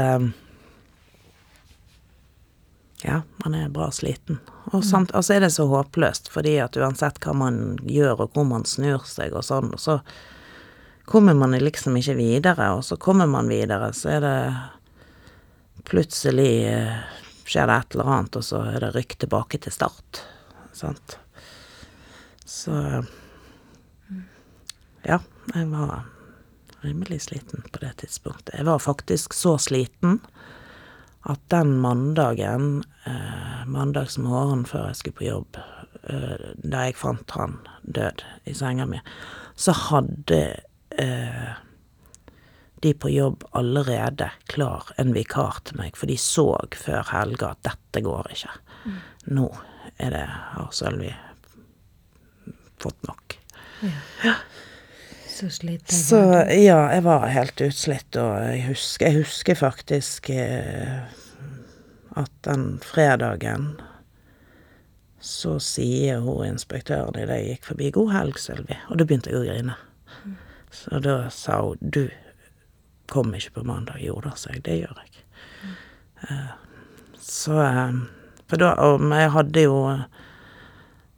[3.05, 4.39] Ja, man er bra sliten.
[4.73, 8.37] Og så altså så er det så håpløst, fordi at uansett hva man gjør og
[8.37, 9.99] hvor man snur seg og sånn, så
[11.05, 14.39] kommer man liksom ikke videre, og så kommer man videre, så er det
[15.85, 16.65] Plutselig
[17.45, 20.23] skjer det et eller annet, og så er det rykk tilbake til start.
[20.73, 21.19] Sant.
[22.49, 22.73] Så
[25.05, 25.19] Ja,
[25.53, 26.07] jeg var
[26.81, 28.55] rimelig sliten på det tidspunktet.
[28.57, 30.23] Jeg var faktisk så sliten
[31.31, 32.85] at den mandagen,
[33.71, 35.59] mandagsmorgenen før jeg skulle på jobb,
[36.61, 39.01] da jeg fant han død i senga mi,
[39.57, 40.41] så hadde
[42.85, 46.45] de på jobb allerede klar en vikar til meg, for de så
[46.77, 48.53] før helga at dette går ikke.
[49.33, 49.49] Nå
[49.97, 51.15] er det har Sølvi
[52.83, 53.39] fått nok.
[54.25, 54.35] Ja.
[55.35, 55.91] Så slitt.
[55.91, 56.21] Så
[56.55, 60.31] ja, jeg var helt utslitt, og jeg husker jeg husker faktisk
[62.15, 63.73] at den fredagen
[65.25, 69.41] så sier hun inspektøren idet jeg gikk forbi 'God helg, Sølvi', og da begynte jeg
[69.41, 69.77] å grine.
[70.71, 72.11] Så da sa hun 'Du
[73.11, 75.25] kom ikke på mandag?' 'Jo da', sa jeg, 'det gjør jeg'.
[77.19, 77.93] Så eh,
[78.47, 79.77] For da Og jeg hadde jo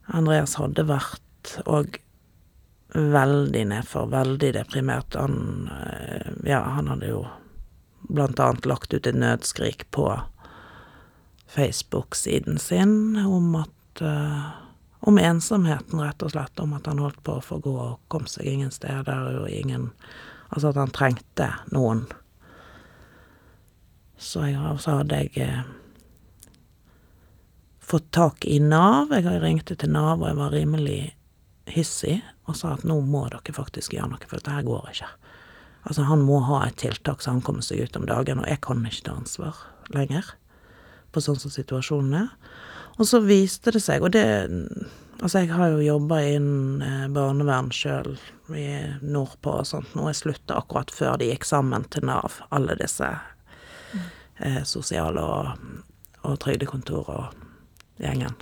[0.08, 1.98] Andreas hadde vært òg
[2.94, 5.14] veldig nedfor, veldig deprimert.
[5.14, 7.26] Han eh, Ja, han hadde jo
[8.08, 10.20] blant annet lagt ut et nødskrik på
[11.46, 14.62] Facebook-siden sin om at uh,
[15.06, 16.60] Om ensomheten, rett og slett.
[16.60, 19.92] Om at han holdt på å få gå og kom seg ingen steder og ingen
[20.50, 22.04] Altså at han trengte noen.
[24.16, 25.62] Så, jeg, så hadde jeg uh,
[27.82, 29.10] fått tak i Nav.
[29.14, 31.00] Jeg ringte til Nav, og jeg var rimelig
[31.70, 35.08] hissig og sa at nå må dere faktisk gjøre noe, for dette her går ikke.
[35.86, 38.62] Altså, han må ha et tiltak så han kommer seg ut om dagen, og jeg
[38.64, 39.62] kan ikke ta ansvar
[39.94, 40.32] lenger
[41.14, 42.30] på sånn som situasjonen er.
[42.96, 44.26] Og så viste det seg, og det
[45.16, 48.18] Altså, jeg har jo jobba innen eh, barnevern sjøl
[49.00, 53.08] nordpå og sånt, nå jeg slutta akkurat før de gikk sammen til Nav, alle disse
[54.44, 55.54] eh, sosiale og,
[56.20, 57.38] og trygdekontor og
[57.96, 58.36] gjengen.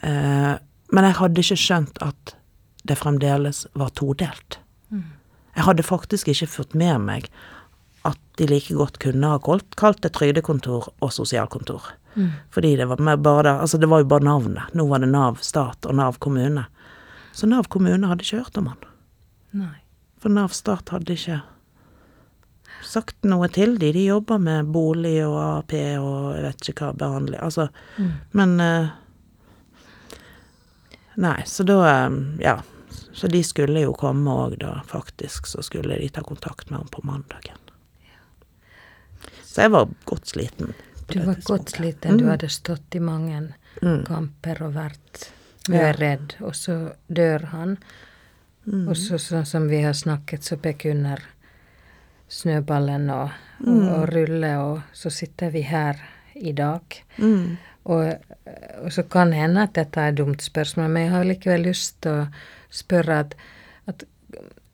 [0.00, 0.54] Eh,
[0.88, 2.34] men jeg hadde ikke skjønt at
[2.82, 4.58] det fremdeles var todelt.
[4.90, 5.04] Mm.
[5.54, 7.28] Jeg hadde faktisk ikke fått med meg
[8.08, 11.92] at de like godt kunne ha kalt det trygdekontor og sosialkontor.
[12.14, 12.30] Mm.
[12.50, 14.74] Fordi det var bare altså det var jo bare navnet.
[14.74, 16.64] Nå var det Nav stat og Nav kommune.
[17.32, 18.88] Så Nav kommune hadde ikke hørt om han.
[19.52, 19.76] Nei.
[20.20, 21.40] For Nav stat hadde ikke
[22.82, 23.92] sagt noe til de.
[23.94, 28.10] De jobber med bolig og AAP og jeg vet ikke hva behandling Altså, mm.
[28.38, 28.90] men uh,
[31.22, 32.58] Nei, så da uh, Ja.
[33.12, 35.46] Så de skulle jo komme òg, da, faktisk.
[35.46, 37.58] Så skulle de ta kontakt med ham på mandagen.
[39.42, 40.72] Så jeg var godt sliten.
[41.12, 42.16] Du var godt sliten.
[42.16, 42.30] Du mm.
[42.30, 43.42] hadde stått i mange
[43.82, 44.04] mm.
[44.08, 45.28] kamper og vært
[45.68, 46.76] mye redd, og så
[47.06, 47.76] dør han.
[48.64, 48.86] Mm.
[48.88, 50.56] Og så, sånn som vi har snakket, så
[50.90, 51.20] under
[52.32, 53.88] snøballen og, og, mm.
[53.92, 56.00] og rulle, og så sitter vi her
[56.34, 56.82] i dag.
[57.18, 57.58] Mm.
[57.92, 58.14] Og,
[58.84, 62.00] og, så kan hende at dette er et dumt spørsmål, men jeg har likevel lyst
[62.06, 62.26] til å
[62.72, 63.36] spørre at,
[63.90, 64.04] at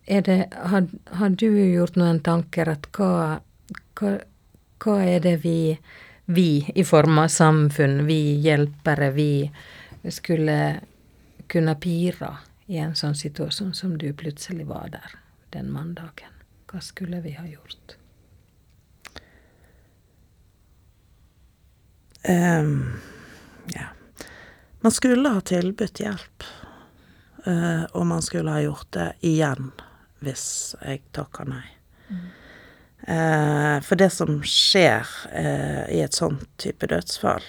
[0.09, 0.87] det, har,
[1.19, 3.39] har, du gjort noen tanker at hva,
[3.99, 4.17] hva
[4.79, 5.77] hva er det vi,
[6.25, 9.51] vi i form av samfunn, vi hjelpere, vi
[10.09, 10.59] skulle
[11.49, 12.35] kunne pira
[12.69, 15.17] i en sånn situasjon som du plutselig var der
[15.55, 16.35] den mandagen?
[16.69, 17.95] Hva skulle vi ha gjort?
[22.29, 22.99] Um,
[23.73, 23.89] ja.
[24.81, 26.45] Man skulle ha tilbudt hjelp.
[27.45, 29.71] Uh, og man skulle ha gjort det igjen
[30.23, 31.65] hvis jeg takka nei.
[32.09, 32.27] Mm.
[33.01, 37.45] Eh, for det som skjer eh, i et sånt type dødsfall,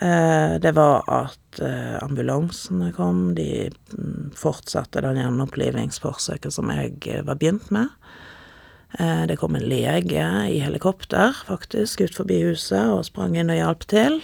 [0.00, 7.22] eh, det var at eh, ambulansene kom, de mm, fortsatte den gjenopplivningsforsøket som jeg eh,
[7.28, 7.92] var begynt med.
[8.98, 13.60] Eh, det kom en lege i helikopter, faktisk, ut forbi huset og sprang inn og
[13.60, 14.22] hjalp til.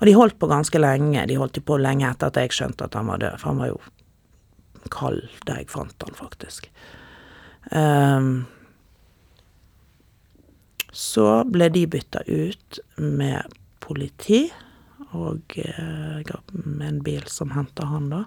[0.00, 1.26] Og de holdt på ganske lenge.
[1.28, 3.72] De holdt på lenge etter at jeg skjønte at han var død, for han var
[3.72, 3.80] jo
[4.90, 6.70] kald da jeg fant han, faktisk.
[7.70, 8.46] Um,
[10.90, 14.48] så ble de bytta ut med politi,
[15.16, 18.24] og eh, med en bil som henta han, da.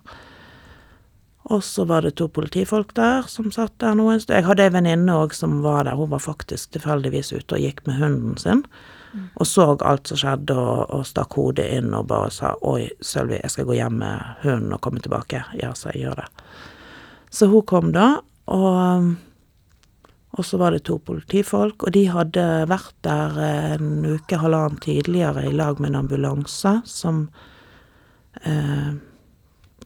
[1.51, 4.37] Og så var det to politifolk der som satt der noen stund.
[4.37, 7.83] Jeg hadde ei venninne òg som var der, hun var faktisk tilfeldigvis ute og gikk
[7.87, 8.63] med hunden sin.
[9.13, 13.39] Og så alt som skjedde, og, og stakk hodet inn og bare sa 'Oi, Sølvi,
[13.43, 15.43] jeg skal gå hjem med hunden og komme tilbake'.
[15.61, 16.27] Ja, så jeg gjør det.
[17.29, 19.13] Så hun kom da, og
[20.33, 23.35] og så var det to politifolk, og de hadde vært der
[23.75, 27.27] en uke, halvannen tidligere i lag med en ambulanse som
[28.41, 28.95] eh,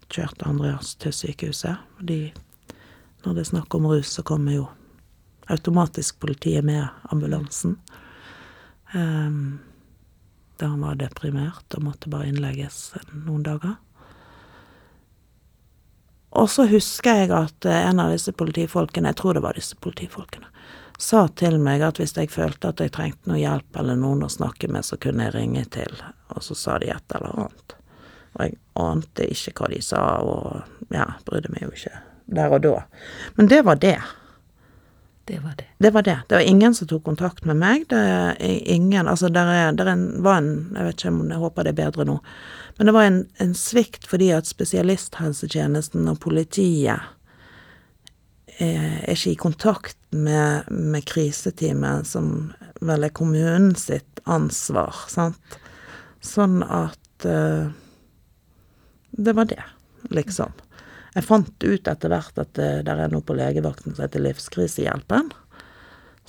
[0.07, 1.83] kjørte Andreas til sykehuset.
[1.99, 2.31] De,
[3.25, 4.69] når det er snakk om rus, så kommer jo
[5.51, 7.75] automatisk politiet med ambulansen.
[8.93, 9.31] Eh,
[10.57, 13.75] da han var deprimert og måtte bare innlegges noen dager.
[16.37, 19.77] Og så husker jeg at eh, en av disse politifolkene, jeg tror det var disse
[19.81, 20.49] politifolkene,
[20.97, 24.31] sa til meg at hvis jeg følte at jeg trengte noe hjelp eller noen å
[24.33, 25.93] snakke med, så kunne jeg ringe til,
[26.33, 27.75] og så sa de et eller annet.
[28.37, 31.95] Og jeg ante ikke hva de sa, og ja, brydde meg jo ikke
[32.27, 32.81] der og da.
[33.37, 33.97] Men det var det.
[35.27, 35.65] Det var det.
[35.77, 36.19] Det var det.
[36.27, 37.83] Det var ingen som tok kontakt med meg.
[37.91, 38.37] Det er
[38.71, 39.91] ingen Altså, der, er, der
[40.23, 42.15] var en Jeg vet ikke om jeg håper det er bedre nå.
[42.77, 47.09] Men det var en, en svikt fordi at spesialisthelsetjenesten og politiet er,
[48.63, 55.59] er ikke i kontakt med, med kriseteamet, som vel er kommunen sitt ansvar, sant.
[56.23, 57.67] Sånn at uh,
[59.11, 59.63] Det var det,
[60.13, 60.55] liksom.
[61.17, 65.31] Jeg fant ut etter hvert at det der er noe på legevakten som heter Livskrisehjelpen.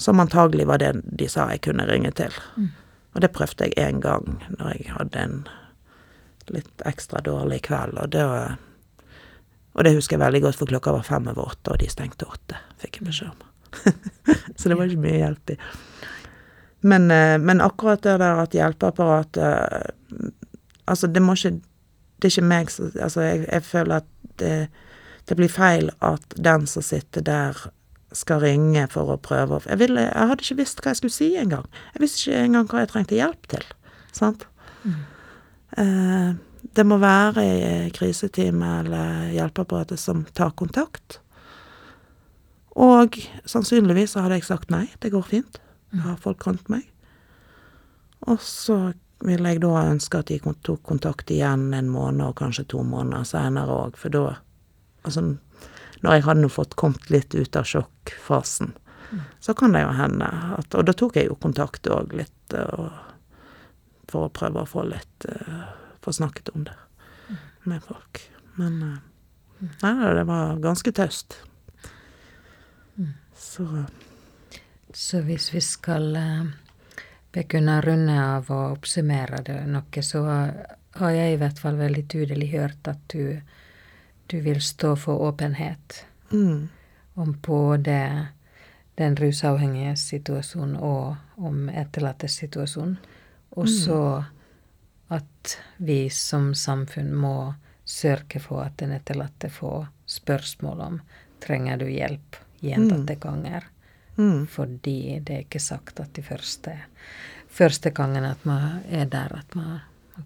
[0.00, 2.32] Som antagelig var det de sa jeg kunne ringe til.
[2.56, 2.70] Mm.
[3.14, 5.36] Og det prøvde jeg én gang når jeg hadde en
[6.54, 8.24] litt ekstra dårlig kveld, og det
[9.78, 12.26] Og det husker jeg veldig godt, for klokka var fem over åtte, og de stengte
[12.26, 13.44] åtte, fikk jeg beskjed om.
[14.58, 15.56] Så det var ikke mye hjelp i.
[16.80, 19.94] Men, eh, men akkurat det der at hjelpeapparatet
[20.88, 21.60] Altså, det må ikke
[22.18, 24.06] Det er ikke meg som Altså, jeg, jeg føler at
[24.40, 24.68] det,
[25.28, 27.68] det blir feil at den som sitter der,
[28.16, 31.12] skal ringe for å prøve å Jeg ville Jeg hadde ikke visst hva jeg skulle
[31.12, 31.66] si engang.
[31.92, 33.66] Jeg visste ikke engang hva jeg trengte hjelp til.
[34.16, 34.46] Sant?
[35.76, 36.30] Eh,
[36.74, 41.18] det må være i kriseteamet eller hjelpeapparatet som tar kontakt.
[42.78, 43.18] Og
[43.48, 45.60] sannsynligvis så hadde jeg sagt nei, det går fint.
[45.92, 46.86] Jeg har folk rundt meg.
[48.28, 48.92] Og så
[49.24, 53.26] ville jeg da ønske at de tok kontakt igjen en måned og kanskje to måneder
[53.26, 54.26] seinere òg, for da
[55.06, 55.22] Altså,
[56.02, 58.72] når jeg hadde nå fått kommet litt ut av sjokkfasen,
[59.40, 60.26] så kan det jo hende
[60.58, 62.90] at Og da tok jeg jo kontakt òg litt, og,
[64.10, 65.70] for å prøve å få litt uh,
[66.04, 66.74] Få snakket om det
[67.68, 68.20] med folk.
[68.58, 68.98] Men uh,
[69.82, 71.38] nei, det var ganske taust.
[73.38, 73.66] Så
[74.92, 76.46] Så hvis vi skal eh,
[77.32, 79.58] begynne å runde av og oppsummere det.
[79.68, 80.24] Noe, så
[80.98, 83.40] har jeg i hvert fall veldig tydelig hørt at du,
[84.30, 86.02] du vil stå for åpenhet
[86.32, 86.68] mm,
[87.20, 88.00] om både
[88.98, 92.96] den rusavhengige situasjonen og om etterlattes situasjon.
[93.58, 94.02] Og så
[95.14, 97.54] at vi som samfunn må
[97.88, 101.00] sørge for at den etterlatte får spørsmål om
[101.40, 103.64] trenger du hjelp gjentatte ganger.
[104.18, 106.74] Mm, Fordi det er ikke sagt at de første,
[107.48, 109.78] første gangen at man er der, at man,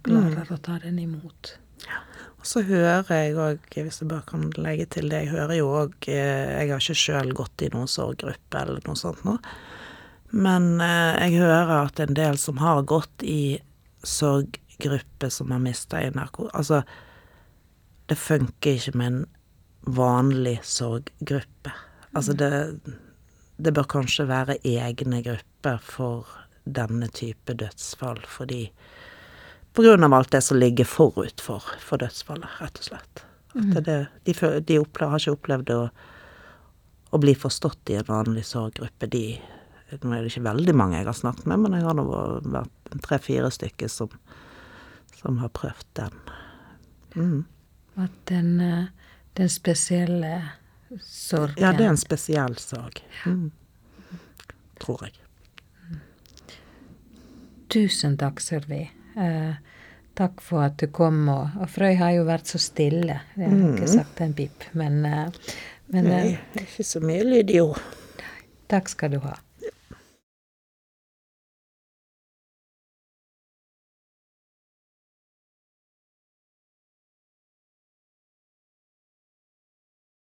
[0.08, 1.56] man klarer å ta den imot.
[2.42, 5.68] Og så hører jeg òg, hvis jeg bare kan legge til det, jeg hører jo
[5.84, 9.36] òg Jeg har ikke sjøl gått i noen sorggruppe eller noe sånt nå,
[10.32, 13.60] men eh, jeg hører at en del som har gått i
[14.02, 16.48] sorggruppe som har mista i narko...
[16.56, 16.82] Altså,
[18.10, 19.20] det funker ikke med en
[19.94, 21.74] vanlig sorggruppe.
[22.16, 22.50] Altså, det,
[23.62, 26.28] det bør kanskje være egne grupper for
[26.64, 28.66] denne type dødsfall, fordi
[29.72, 33.22] på grunn av alt det som ligger forut for, for dødsfallet, rett og slett.
[33.52, 35.80] At det, er de de opplever, har ikke opplevd å,
[37.12, 39.08] å bli forstått i en vanlig sorggruppe.
[39.12, 39.24] De,
[39.92, 42.96] nå er det ikke veldig mange jeg har snakket med, men jeg har nå vært
[43.04, 44.12] tre-fire stykker som,
[45.20, 46.18] som har prøvd den.
[47.16, 47.38] Mm.
[48.00, 50.32] At den, eh, den spesielle
[51.00, 53.00] sorgen Ja, det er en spesiell sorg.
[53.26, 53.50] Mm.
[54.82, 55.18] Tror jeg.
[57.72, 58.82] Tusen takk, Sørvi.
[59.16, 59.54] Eh,
[60.18, 61.22] takk for at du kom.
[61.32, 63.20] Og, og Frøy har jo vært så stille.
[63.38, 64.66] Jeg har ikke sagt en pip.
[64.76, 65.54] Men, eh,
[65.94, 67.80] men eh, Nei, ikke så mye lyd ord.
[68.72, 69.36] takk skal du ha.